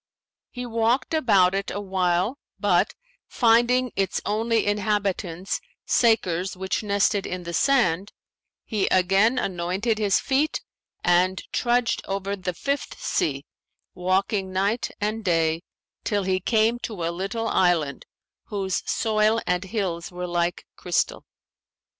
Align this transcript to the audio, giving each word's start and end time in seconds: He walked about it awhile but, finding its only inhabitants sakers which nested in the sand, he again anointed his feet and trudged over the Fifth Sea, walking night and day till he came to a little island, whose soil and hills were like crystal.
He 0.49 0.65
walked 0.65 1.13
about 1.13 1.53
it 1.53 1.69
awhile 1.69 2.39
but, 2.59 2.95
finding 3.27 3.91
its 3.95 4.19
only 4.25 4.65
inhabitants 4.65 5.61
sakers 5.85 6.57
which 6.57 6.81
nested 6.81 7.27
in 7.27 7.43
the 7.43 7.53
sand, 7.53 8.11
he 8.65 8.87
again 8.87 9.37
anointed 9.37 9.99
his 9.99 10.19
feet 10.19 10.63
and 11.03 11.43
trudged 11.53 12.01
over 12.07 12.35
the 12.35 12.55
Fifth 12.55 12.99
Sea, 12.99 13.45
walking 13.93 14.51
night 14.51 14.89
and 14.99 15.23
day 15.23 15.61
till 16.03 16.23
he 16.23 16.39
came 16.39 16.79
to 16.79 17.03
a 17.03 17.11
little 17.13 17.47
island, 17.47 18.07
whose 18.45 18.81
soil 18.89 19.39
and 19.45 19.65
hills 19.65 20.11
were 20.11 20.25
like 20.25 20.65
crystal. 20.75 21.27